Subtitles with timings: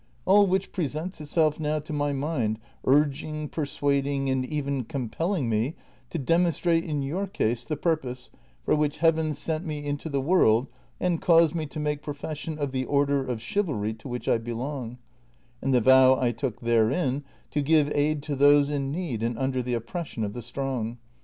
[0.25, 5.75] All Avhich presents itself now to my mind, urging, persuading, and even com}ielling me
[6.09, 8.31] to demonstrate in your case the purpose
[8.65, 10.65] for which Heaven sent me into the Avorld
[10.99, 14.97] and caused me to make profession of the order of chivalry to which I belong,
[15.61, 19.61] and the vow I took therein to give aid to those in need and under
[19.61, 20.97] the oppression of the strong.